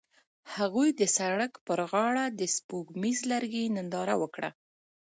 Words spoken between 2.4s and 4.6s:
سپوږمیز لرګی ننداره وکړه.